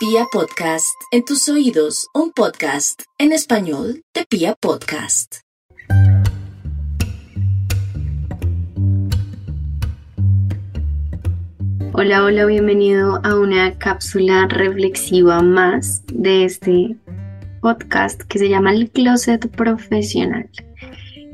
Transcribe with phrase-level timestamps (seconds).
[0.00, 5.40] Pia Podcast, en tus oídos, un podcast en español de Pia Podcast.
[11.92, 16.96] Hola, hola, bienvenido a una cápsula reflexiva más de este
[17.60, 20.48] podcast que se llama El Closet Profesional.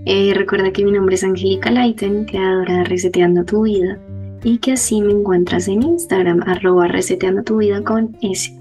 [0.06, 4.00] Eh, recuerda que mi nombre es Angélica Leiten, creadora de Reseteando tu Vida
[4.46, 8.55] y que así me encuentras en Instagram, arroba reseteando tu vida con S.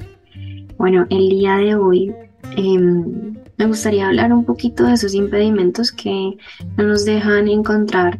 [0.77, 2.13] Bueno, el día de hoy
[2.57, 6.37] em, me gustaría hablar un poquito de esos impedimentos que
[6.77, 8.19] no nos dejan encontrar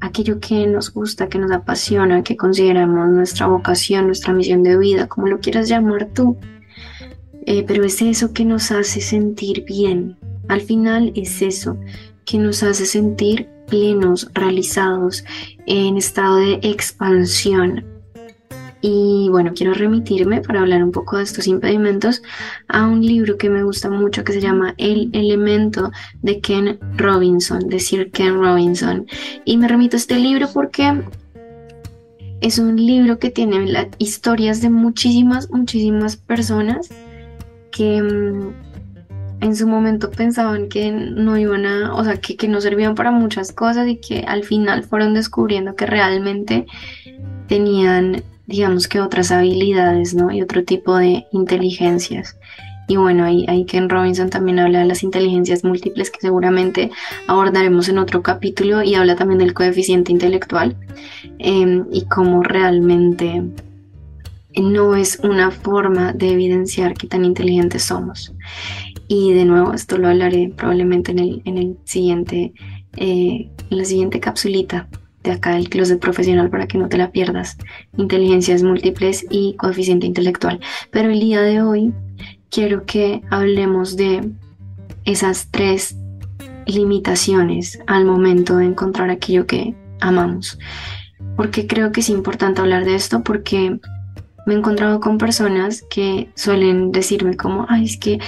[0.00, 5.06] aquello que nos gusta, que nos apasiona, que consideramos nuestra vocación, nuestra misión de vida,
[5.06, 6.36] como lo quieras llamar tú.
[7.46, 10.16] Eh, pero es eso que nos hace sentir bien.
[10.48, 11.78] Al final es eso
[12.24, 15.24] que nos hace sentir plenos, realizados,
[15.66, 17.93] en estado de expansión.
[18.86, 22.22] Y bueno, quiero remitirme para hablar un poco de estos impedimentos
[22.68, 27.66] a un libro que me gusta mucho que se llama El elemento de Ken Robinson,
[27.66, 29.06] de Sir Ken Robinson.
[29.46, 31.02] Y me remito a este libro porque
[32.42, 36.90] es un libro que tiene historias de muchísimas, muchísimas personas
[37.70, 38.52] que mm,
[39.40, 43.12] en su momento pensaban que no iban a, o sea, que, que no servían para
[43.12, 46.66] muchas cosas y que al final fueron descubriendo que realmente
[47.48, 50.30] tenían, digamos que otras habilidades, ¿no?
[50.30, 52.36] Y otro tipo de inteligencias.
[52.86, 56.90] Y bueno, ahí, Ken Robinson también habla de las inteligencias múltiples que seguramente
[57.26, 60.76] abordaremos en otro capítulo y habla también del coeficiente intelectual
[61.38, 63.42] em, y cómo realmente
[64.54, 68.34] no es una forma de evidenciar qué tan inteligentes somos.
[69.08, 72.52] Y de nuevo, esto lo hablaré probablemente en el, en el siguiente,
[72.96, 74.88] eh, en la siguiente capsulita
[75.24, 77.56] de acá del closet profesional para que no te la pierdas.
[77.96, 80.60] Inteligencias múltiples y coeficiente intelectual.
[80.90, 81.92] Pero el día de hoy
[82.50, 84.30] quiero que hablemos de
[85.04, 85.96] esas tres
[86.66, 90.58] limitaciones al momento de encontrar aquello que amamos.
[91.36, 93.80] Porque creo que es importante hablar de esto porque
[94.46, 98.18] me he encontrado con personas que suelen decirme como, ay, es que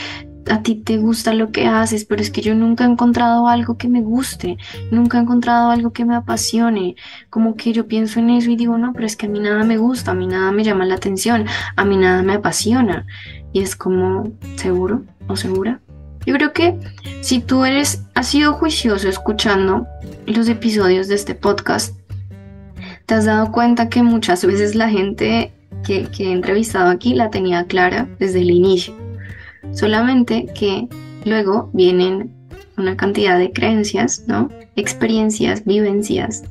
[0.50, 3.76] a ti te gusta lo que haces, pero es que yo nunca he encontrado algo
[3.76, 4.56] que me guste,
[4.90, 6.96] nunca he encontrado algo que me apasione,
[7.30, 9.64] como que yo pienso en eso y digo, no, pero es que a mí nada
[9.64, 11.46] me gusta, a mí nada me llama la atención,
[11.76, 13.06] a mí nada me apasiona.
[13.52, 15.80] Y es como, ¿seguro o segura?
[16.26, 16.78] Yo creo que
[17.20, 19.86] si tú eres, has sido juicioso escuchando
[20.26, 21.96] los episodios de este podcast,
[23.06, 25.52] te has dado cuenta que muchas veces la gente
[25.84, 29.05] que, que he entrevistado aquí la tenía clara desde el inicio
[29.72, 30.88] solamente que
[31.24, 32.32] luego vienen
[32.76, 34.50] una cantidad de creencias, ¿no?
[34.76, 36.44] Experiencias, vivencias,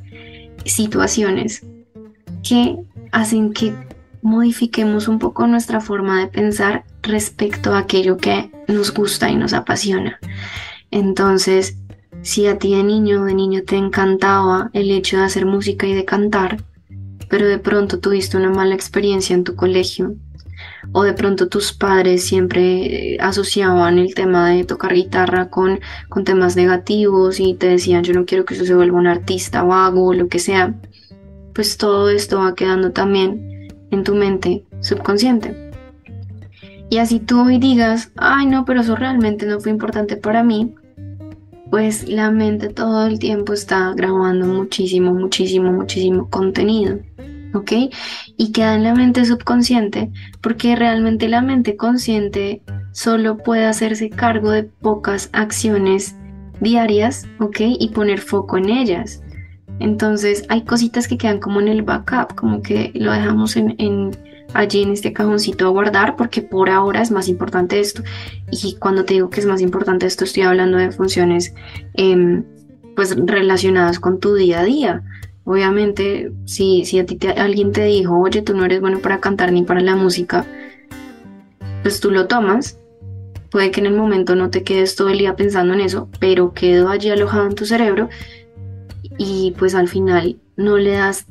[0.66, 1.66] situaciones
[2.44, 2.78] que
[3.12, 3.74] hacen que
[4.22, 9.54] modifiquemos un poco nuestra forma de pensar respecto a aquello que nos gusta y nos
[9.54, 10.20] apasiona.
[10.90, 11.78] Entonces,
[12.24, 15.86] si a ti de niño o de niño te encantaba el hecho de hacer música
[15.86, 16.64] y de cantar,
[17.30, 20.16] pero de pronto tuviste una mala experiencia en tu colegio
[20.98, 26.24] o de pronto tus padres siempre eh, asociaban el tema de tocar guitarra con, con
[26.24, 30.06] temas negativos y te decían yo no quiero que eso se vuelva un artista vago
[30.06, 30.74] o lo que sea,
[31.54, 35.74] pues todo esto va quedando también en tu mente subconsciente.
[36.90, 40.76] Y así tú hoy digas, ay no, pero eso realmente no fue importante para mí,
[41.72, 47.00] pues la mente todo el tiempo está grabando muchísimo, muchísimo, muchísimo contenido.
[47.56, 47.72] ¿Ok?
[48.38, 50.12] Y queda en la mente subconsciente
[50.42, 52.62] porque realmente la mente consciente
[52.92, 56.16] solo puede hacerse cargo de pocas acciones
[56.60, 57.62] diarias, ¿ok?
[57.80, 59.22] Y poner foco en ellas.
[59.80, 64.12] Entonces hay cositas que quedan como en el backup, como que lo dejamos en,
[64.54, 68.04] allí en este cajoncito a guardar porque por ahora es más importante esto.
[68.52, 71.54] Y cuando te digo que es más importante esto, estoy hablando de funciones
[71.94, 72.44] em,
[72.96, 75.04] pues relacionadas con tu día a día.
[75.46, 79.52] Obviamente, si, si a ti alguien te dijo, oye, tú no eres bueno para cantar
[79.52, 80.46] ni para la música,
[81.84, 82.80] pues tú lo tomas.
[83.52, 86.52] Puede que en el momento no te quedes todo el día pensando en eso, pero
[86.54, 88.10] quedó allí alojado en tu cerebro
[89.18, 91.28] y pues al final no le das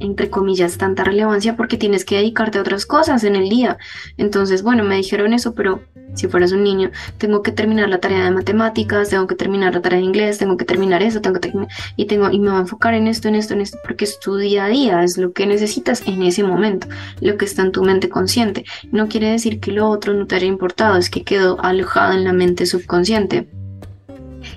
[0.00, 3.78] entre comillas, tanta relevancia porque tienes que dedicarte a otras cosas en el día.
[4.16, 5.82] Entonces, bueno, me dijeron eso, pero
[6.14, 9.82] si fueras un niño, tengo que terminar la tarea de matemáticas, tengo que terminar la
[9.82, 11.52] tarea de inglés, tengo que terminar eso, tengo que
[11.96, 14.18] y tengo y me voy a enfocar en esto, en esto, en esto, porque es
[14.20, 16.86] tu día a día, es lo que necesitas en ese momento,
[17.20, 18.64] lo que está en tu mente consciente.
[18.92, 22.24] No quiere decir que lo otro no te haya importado, es que quedó alojado en
[22.24, 23.48] la mente subconsciente.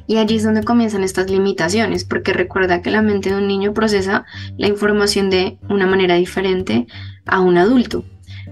[0.08, 3.74] Y allí es donde comienzan estas limitaciones, porque recuerda que la mente de un niño
[3.74, 4.26] procesa
[4.58, 6.88] la información de una manera diferente
[7.26, 8.06] a un adulto.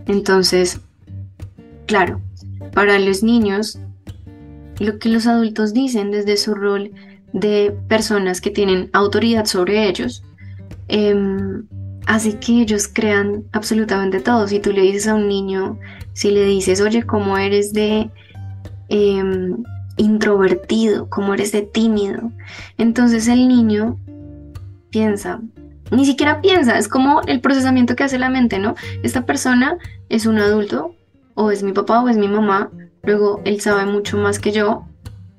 [0.05, 0.81] Entonces,
[1.85, 2.21] claro,
[2.73, 3.79] para los niños,
[4.79, 6.91] lo que los adultos dicen desde su rol
[7.31, 10.23] de personas que tienen autoridad sobre ellos,
[10.89, 11.65] em,
[12.05, 14.47] hace que ellos crean absolutamente todo.
[14.47, 15.79] Si tú le dices a un niño,
[16.13, 18.09] si le dices, oye, ¿cómo eres de
[18.89, 19.63] em,
[19.97, 21.09] introvertido?
[21.09, 22.31] ¿Cómo eres de tímido?
[22.77, 23.97] Entonces el niño
[24.89, 25.41] piensa,
[25.91, 28.75] ni siquiera piensa, es como el procesamiento que hace la mente, ¿no?
[29.03, 29.77] Esta persona
[30.09, 30.95] es un adulto,
[31.35, 32.71] o es mi papá o es mi mamá,
[33.03, 34.85] luego él sabe mucho más que yo,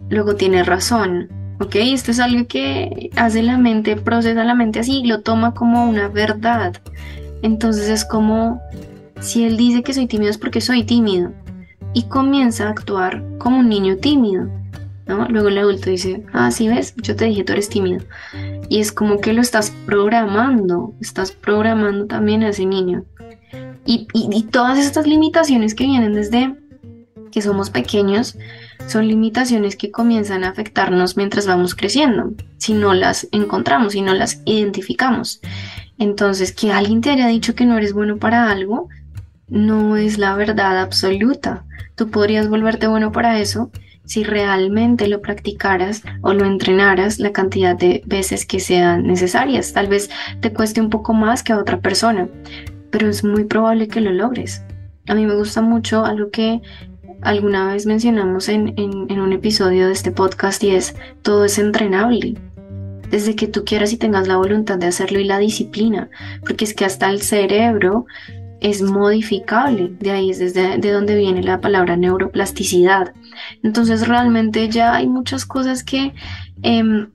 [0.09, 1.29] luego tiene razón,
[1.61, 1.77] ¿ok?
[1.77, 6.09] Esto es algo que hace la mente, procesa la mente así, lo toma como una
[6.09, 6.77] verdad.
[7.43, 8.61] Entonces es como,
[9.21, 11.33] si él dice que soy tímido es porque soy tímido,
[11.97, 14.51] y comienza a actuar como un niño tímido.
[15.07, 15.27] ¿no?
[15.31, 18.05] Luego el adulto dice, ah, sí ves, yo te dije, tú eres tímido.
[18.69, 23.07] Y es como que lo estás programando, estás programando también a ese niño.
[23.87, 24.09] Y,
[24.51, 26.55] todas estas limitaciones que vienen desde
[27.33, 28.37] que somos pequeños
[28.87, 34.13] son limitaciones que comienzan a afectarnos mientras vamos creciendo, si no las encontramos, si no
[34.13, 35.41] las identificamos.
[35.97, 38.91] Entonces, que alguien te haya dicho que no eres bueno para algo,
[39.49, 41.65] no es la verdad absoluta.
[41.95, 43.71] Tú podrías volverte bueno para eso
[44.05, 49.73] si realmente lo practicaras o lo entrenaras la cantidad de veces que sean necesarias.
[49.73, 50.11] Tal vez
[50.41, 52.29] te cueste un poco más que a otra persona,
[52.91, 54.63] pero es muy probable que lo logres.
[55.09, 56.63] A mí me gusta mucho algo que
[57.23, 62.35] alguna vez mencionamos en, en, un episodio de este podcast y es todo es entrenable.
[63.11, 66.11] Desde que tú quieras y tengas la voluntad de hacerlo y la disciplina,
[66.41, 68.07] porque es que hasta el cerebro
[68.61, 73.13] es modificable, de ahí es desde de donde viene la palabra neuroplasticidad.
[73.63, 76.15] Entonces realmente ya hay muchas cosas que
[76.63, 77.09] em,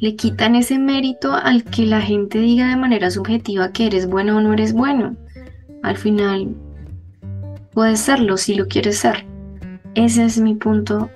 [0.00, 4.36] le quitan ese mérito al que la gente diga de manera subjetiva que eres bueno
[4.36, 5.16] o no eres bueno.
[5.82, 6.54] Al final,
[7.72, 9.26] puedes serlo si lo quieres ser.
[9.94, 11.10] Ese es mi punto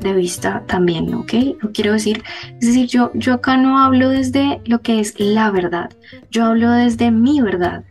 [0.00, 1.32] de vista también, ¿ok?
[1.60, 2.22] Lo quiero decir,
[2.60, 5.90] es decir, yo, yo acá no hablo desde lo que es la verdad,
[6.30, 7.84] yo hablo desde mi verdad,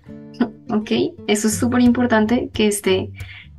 [0.71, 0.91] ¿ok?
[1.27, 3.11] Eso es súper importante que esté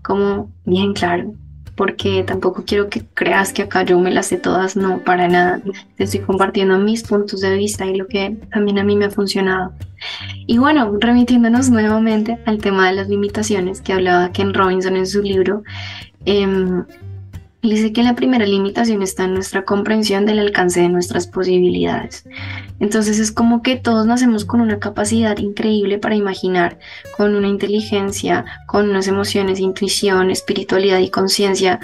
[0.03, 1.35] como bien claro
[1.75, 5.61] porque tampoco quiero que creas que acá yo me las sé todas, no, para nada.
[5.97, 9.11] Te estoy compartiendo mis puntos de vista y lo que también a mí me ha
[9.11, 9.73] funcionado.
[10.47, 15.23] Y bueno, remitiéndonos nuevamente al tema de las limitaciones que hablaba Ken Robinson en su
[15.23, 15.63] libro,
[16.27, 16.47] eh,
[17.69, 22.25] dice que la primera limitación está en nuestra comprensión del alcance de nuestras posibilidades.
[22.81, 26.79] Entonces es como que todos nacemos con una capacidad increíble para imaginar,
[27.17, 31.79] con una inteligencia, con unas emociones, intuición, espiritualidad y conciencia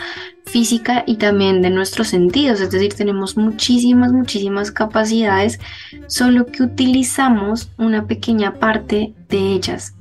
[0.45, 2.61] física y también de nuestros sentidos.
[2.61, 5.61] Es decir, tenemos muchísimas, muchísimas capacidades,
[6.09, 9.95] solo que utilizamos una pequeña parte de ellas.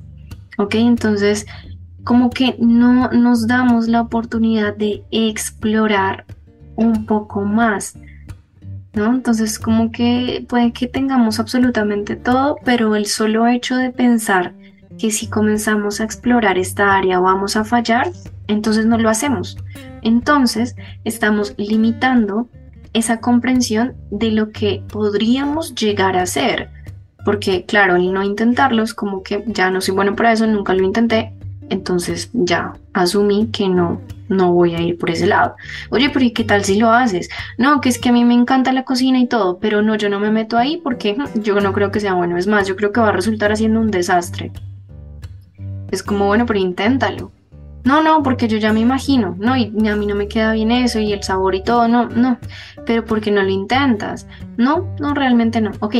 [0.56, 0.74] ¿Ok?
[0.74, 1.46] Entonces
[2.08, 6.24] como que no nos damos la oportunidad de explorar
[6.74, 7.98] un poco más.
[8.94, 9.12] ¿No?
[9.12, 14.54] Entonces como que puede que tengamos absolutamente todo, pero el solo hecho de pensar
[14.98, 18.10] que si comenzamos a explorar esta área vamos a fallar,
[18.46, 19.58] entonces no lo hacemos.
[20.00, 22.48] Entonces estamos limitando
[22.94, 26.70] esa comprensión de lo que podríamos llegar a ser.
[27.22, 30.72] Porque claro, el no intentarlo es como que ya no soy bueno para eso, nunca
[30.72, 31.34] lo intenté,
[31.70, 35.56] entonces ya asumí que no, no voy a ir por ese lado.
[35.90, 37.28] Oye, pero ¿y qué tal si lo haces?
[37.56, 40.08] No, que es que a mí me encanta la cocina y todo, pero no, yo
[40.08, 42.36] no me meto ahí porque yo no creo que sea bueno.
[42.36, 44.52] Es más, yo creo que va a resultar haciendo un desastre.
[45.90, 47.32] Es como, bueno, pero inténtalo.
[47.84, 50.70] No, no, porque yo ya me imagino, no, y a mí no me queda bien
[50.70, 52.38] eso y el sabor y todo, no, no,
[52.84, 54.26] pero porque no lo intentas.
[54.58, 55.70] No, no, realmente no.
[55.80, 55.94] Ok,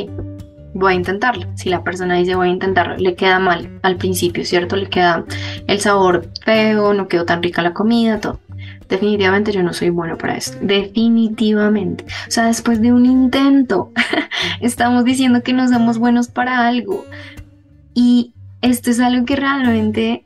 [0.74, 1.46] voy a intentarlo.
[1.56, 4.76] Si la persona dice voy a intentarlo, le queda mal al principio, ¿cierto?
[4.76, 5.24] Le queda
[5.66, 8.40] el sabor feo, no quedó tan rica la comida, todo.
[8.88, 10.56] Definitivamente yo no soy bueno para esto.
[10.62, 12.04] Definitivamente.
[12.26, 13.92] O sea, después de un intento,
[14.60, 17.04] estamos diciendo que no somos buenos para algo.
[17.94, 18.32] Y
[18.62, 20.24] esto es algo que realmente,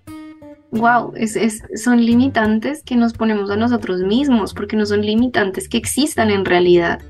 [0.70, 5.78] wow, es, son limitantes que nos ponemos a nosotros mismos, porque no son limitantes que
[5.78, 7.00] existan en realidad.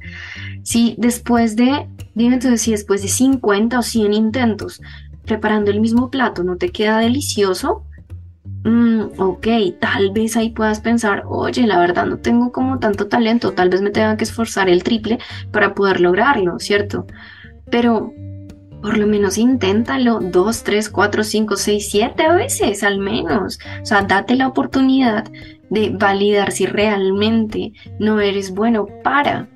[0.62, 4.80] Si después de Dime entonces si después de 50 o 100 intentos
[5.24, 7.84] preparando el mismo plato no te queda delicioso,
[8.64, 9.46] mm, ok,
[9.80, 13.82] tal vez ahí puedas pensar, oye, la verdad no tengo como tanto talento, tal vez
[13.82, 15.18] me tenga que esforzar el triple
[15.52, 17.06] para poder lograrlo, ¿cierto?
[17.70, 18.12] Pero
[18.82, 23.60] por lo menos inténtalo dos, tres, cuatro, cinco, seis, siete veces al menos.
[23.80, 25.24] O sea, date la oportunidad
[25.70, 29.48] de validar si realmente no eres bueno para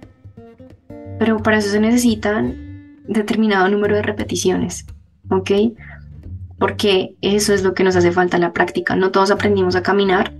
[1.18, 4.87] pero para eso se necesitan determinado número de repeticiones,
[5.30, 5.50] ¿ok?
[6.58, 8.96] Porque eso es lo que nos hace falta la práctica.
[8.96, 10.32] No todos aprendimos a caminar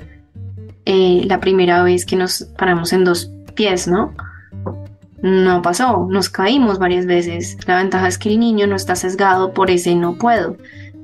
[0.85, 4.14] eh, la primera vez que nos paramos en dos pies, ¿no?
[5.23, 7.56] No pasó, nos caímos varias veces.
[7.66, 10.56] La ventaja es que el niño no está sesgado por ese no puedo.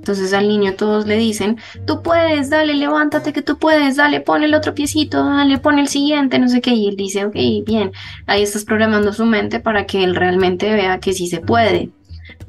[0.02, 4.42] Entonces al niño todos le dicen, tú puedes, dale, levántate que tú puedes, dale, pon
[4.42, 6.72] el otro piecito, dale, pon el siguiente, no sé qué.
[6.72, 7.92] Y él dice, ok, bien,
[8.26, 11.90] ahí estás programando su mente para que él realmente vea que sí se puede,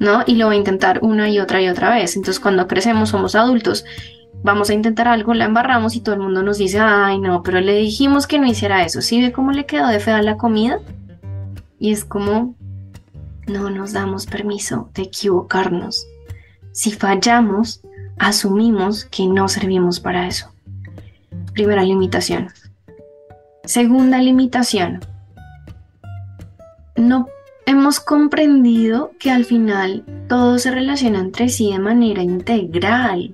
[0.00, 0.24] ¿no?
[0.26, 2.16] Y lo va a intentar una y otra y otra vez.
[2.16, 3.84] Entonces cuando crecemos somos adultos,
[4.42, 7.60] vamos a intentar algo, la embarramos y todo el mundo nos dice, ay no, pero
[7.60, 9.00] le dijimos que no hiciera eso.
[9.00, 10.80] ¿Sí ve cómo le quedó de fea la comida?
[11.78, 12.56] Y es como,
[13.46, 16.04] no nos damos permiso de equivocarnos
[16.74, 17.80] si fallamos,
[18.18, 20.52] asumimos que no servimos para eso.
[21.52, 22.48] Primera limitación.
[23.64, 24.98] Segunda limitación.
[26.96, 27.28] No
[27.64, 33.32] hemos comprendido que al final todo se relaciona entre sí de manera integral.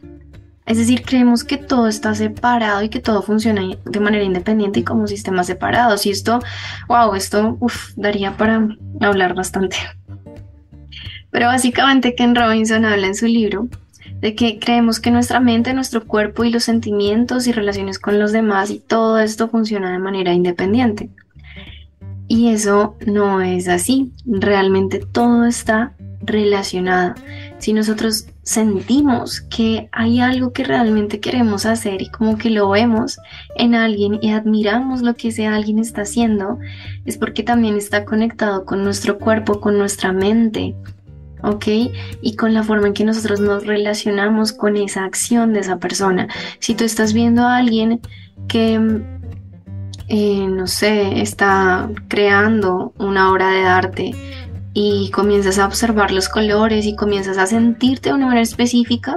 [0.66, 4.84] Es decir, creemos que todo está separado y que todo funciona de manera independiente y
[4.84, 6.04] como sistemas separados.
[6.04, 6.40] Y esto,
[6.88, 7.56] wow, esto
[7.96, 8.68] daría para
[9.00, 9.78] hablar bastante.
[11.30, 13.68] Pero básicamente Ken Robinson habla en su libro
[14.20, 18.32] de que creemos que nuestra mente, nuestro cuerpo y los sentimientos y relaciones con los
[18.32, 21.08] demás y todo esto funciona de manera independiente.
[22.28, 24.12] Y eso no es así.
[24.24, 27.14] Realmente todo está relacionado.
[27.58, 33.18] Si nosotros sentimos que hay algo que realmente queremos hacer y como que lo vemos
[33.56, 36.58] en alguien y admiramos lo que ese alguien está haciendo,
[37.04, 40.74] es porque también está conectado con nuestro cuerpo, con nuestra mente,
[41.42, 41.66] ¿ok?
[42.22, 46.28] Y con la forma en que nosotros nos relacionamos con esa acción de esa persona.
[46.58, 48.00] Si tú estás viendo a alguien
[48.48, 49.02] que,
[50.08, 54.14] eh, no sé, está creando una obra de arte
[54.72, 59.16] y comienzas a observar los colores y comienzas a sentirte de una manera específica,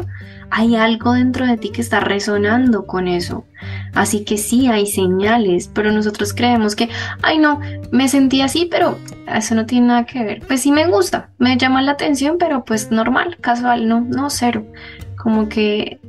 [0.50, 3.46] hay algo dentro de ti que está resonando con eso.
[3.94, 6.90] Así que sí hay señales, pero nosotros creemos que,
[7.22, 7.60] ay no,
[7.92, 10.42] me sentí así, pero eso no tiene nada que ver.
[10.46, 14.66] Pues sí me gusta, me llama la atención, pero pues normal, casual, no, no, cero.
[15.18, 16.00] Como que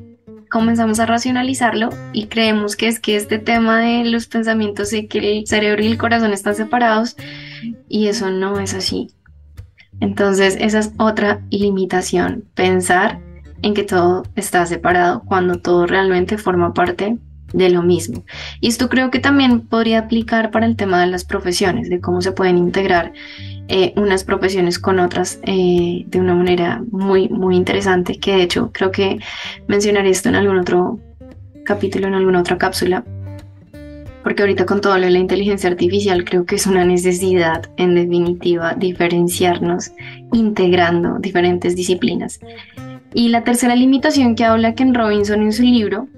[0.50, 5.38] comenzamos a racionalizarlo y creemos que es que este tema de los pensamientos y que
[5.38, 7.16] el cerebro y el corazón están separados
[7.88, 9.08] y eso no es así.
[10.00, 13.20] Entonces, esa es otra limitación, pensar
[13.62, 17.16] en que todo está separado cuando todo realmente forma parte
[17.54, 18.24] de lo mismo.
[18.60, 22.20] Y esto creo que también podría aplicar para el tema de las profesiones, de cómo
[22.20, 23.12] se pueden integrar
[23.68, 28.70] eh, unas profesiones con otras eh, de una manera muy, muy interesante, que de hecho
[28.72, 29.18] creo que
[29.68, 30.98] mencionaré esto en algún otro
[31.64, 33.04] capítulo, en alguna otra cápsula,
[34.24, 37.94] porque ahorita con todo lo de la inteligencia artificial creo que es una necesidad en
[37.94, 39.92] definitiva diferenciarnos
[40.32, 42.40] integrando diferentes disciplinas.
[43.12, 46.08] Y la tercera limitación que habla Ken Robinson en su libro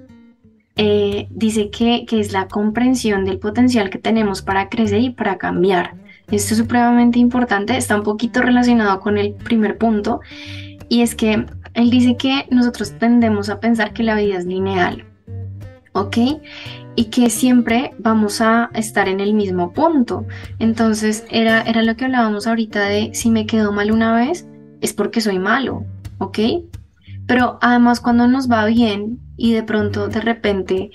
[0.77, 5.37] eh, dice que, que es la comprensión del potencial que tenemos para crecer y para
[5.37, 5.95] cambiar.
[6.31, 10.21] Esto es supremamente importante, está un poquito relacionado con el primer punto
[10.89, 15.05] y es que él dice que nosotros tendemos a pensar que la vida es lineal,
[15.93, 16.17] ¿ok?
[16.97, 20.25] Y que siempre vamos a estar en el mismo punto.
[20.57, 24.47] Entonces era, era lo que hablábamos ahorita de si me quedo mal una vez
[24.81, 25.85] es porque soy malo,
[26.17, 26.39] ¿ok?
[27.27, 30.89] Pero además cuando nos va bien y de pronto de repente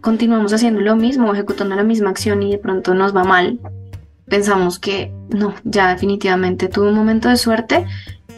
[0.00, 3.60] continuamos haciendo lo mismo, ejecutando la misma acción y de pronto nos va mal,
[4.26, 7.86] pensamos que no, ya definitivamente tuve un momento de suerte,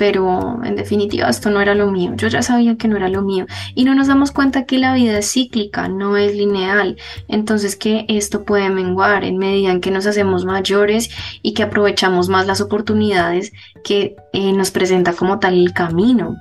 [0.00, 3.20] pero en definitiva esto no era lo mío, yo ya sabía que no era lo
[3.20, 3.44] mío.
[3.74, 6.96] Y no nos damos cuenta que la vida es cíclica, no es lineal,
[7.28, 11.10] entonces que esto puede menguar en medida en que nos hacemos mayores
[11.42, 13.52] y que aprovechamos más las oportunidades
[13.84, 16.34] que eh, nos presenta como tal el camino.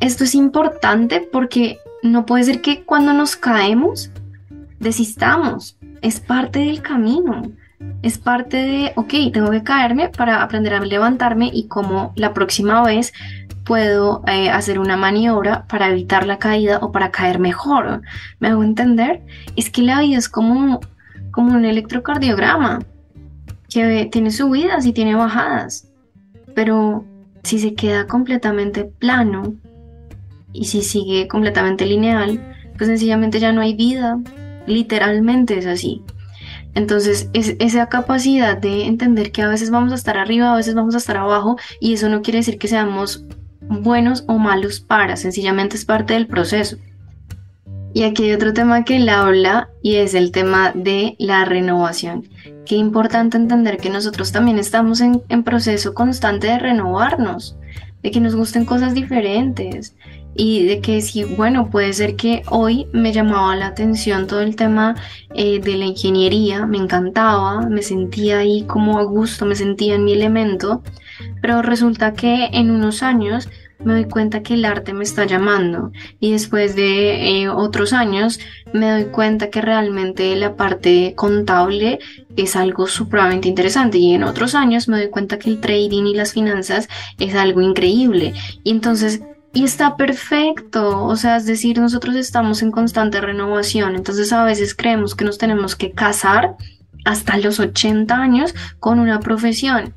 [0.00, 4.10] Esto es importante porque no puede ser que cuando nos caemos
[4.80, 7.42] desistamos, es parte del camino
[8.02, 12.82] es parte de, ok, tengo que caerme para aprender a levantarme y como la próxima
[12.82, 13.12] vez
[13.64, 18.02] puedo eh, hacer una maniobra para evitar la caída o para caer mejor.
[18.40, 19.22] ¿Me hago entender?
[19.56, 20.80] Es que la vida es como,
[21.30, 22.80] como un electrocardiograma
[23.68, 25.88] que tiene subidas y tiene bajadas,
[26.54, 27.04] pero
[27.42, 29.54] si se queda completamente plano
[30.52, 32.40] y si sigue completamente lineal,
[32.76, 34.18] pues sencillamente ya no hay vida.
[34.66, 36.02] Literalmente es así.
[36.74, 40.74] Entonces, es esa capacidad de entender que a veces vamos a estar arriba, a veces
[40.74, 43.24] vamos a estar abajo, y eso no quiere decir que seamos
[43.60, 46.76] buenos o malos para, sencillamente es parte del proceso.
[47.94, 52.28] Y aquí hay otro tema que él habla y es el tema de la renovación.
[52.66, 57.56] Qué importante entender que nosotros también estamos en, en proceso constante de renovarnos,
[58.02, 59.96] de que nos gusten cosas diferentes,
[60.38, 64.54] y de que sí, bueno, puede ser que hoy me llamaba la atención todo el
[64.54, 64.94] tema
[65.34, 70.04] eh, de la ingeniería, me encantaba, me sentía ahí como a gusto, me sentía en
[70.04, 70.84] mi elemento,
[71.42, 73.48] pero resulta que en unos años
[73.80, 75.90] me doy cuenta que el arte me está llamando
[76.20, 78.38] y después de eh, otros años
[78.72, 81.98] me doy cuenta que realmente la parte contable
[82.36, 86.14] es algo supremamente interesante y en otros años me doy cuenta que el trading y
[86.14, 88.34] las finanzas es algo increíble.
[88.62, 89.20] Y entonces
[89.52, 94.74] y está perfecto, o sea, es decir, nosotros estamos en constante renovación, entonces a veces
[94.74, 96.56] creemos que nos tenemos que casar
[97.04, 99.94] hasta los 80 años con una profesión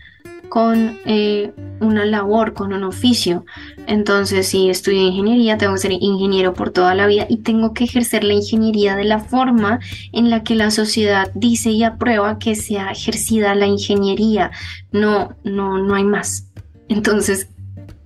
[0.52, 3.46] con eh, una labor, con un oficio.
[3.88, 7.86] Entonces, si estudio ingeniería, tengo que ser ingeniero por toda la vida y tengo que
[7.86, 9.80] ejercer la ingeniería de la forma
[10.12, 14.52] en la que la sociedad dice y aprueba que sea ejercida la ingeniería.
[14.92, 16.50] No, no, no hay más.
[16.90, 17.48] Entonces,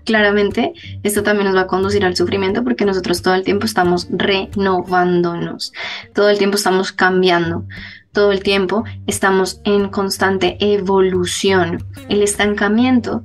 [0.06, 4.08] claramente esto también nos va a conducir al sufrimiento porque nosotros todo el tiempo estamos
[4.12, 5.74] renovándonos,
[6.14, 7.66] todo el tiempo estamos cambiando
[8.16, 11.84] todo el tiempo estamos en constante evolución.
[12.08, 13.24] El estancamiento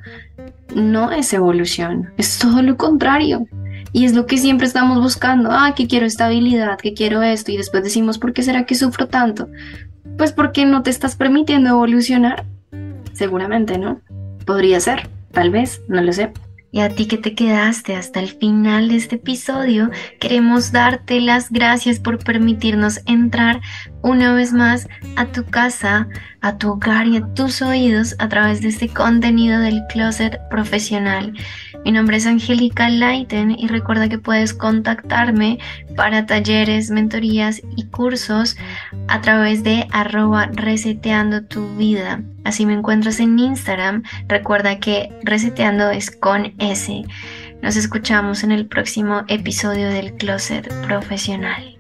[0.75, 3.47] no es evolución, es todo lo contrario.
[3.93, 5.51] Y es lo que siempre estamos buscando.
[5.53, 7.51] Ah, que quiero estabilidad, que quiero esto.
[7.51, 9.49] Y después decimos, ¿por qué será que sufro tanto?
[10.17, 12.45] Pues porque no te estás permitiendo evolucionar.
[13.13, 14.01] Seguramente, ¿no?
[14.45, 16.33] Podría ser, tal vez, no lo sé.
[16.73, 21.51] Y a ti que te quedaste hasta el final de este episodio, queremos darte las
[21.51, 23.61] gracias por permitirnos entrar
[24.03, 26.07] una vez más a tu casa,
[26.41, 31.35] a tu hogar y a tus oídos a través de este contenido del closet profesional.
[31.85, 35.59] Mi nombre es Angélica Leiten y recuerda que puedes contactarme
[35.97, 38.57] para talleres, mentorías y cursos
[39.09, 42.23] a través de arroba reseteando tu vida.
[42.45, 44.03] Así me encuentras en Instagram.
[44.29, 47.05] Recuerda que reseteando es con S.
[47.63, 51.80] Nos escuchamos en el próximo episodio del Closet Profesional.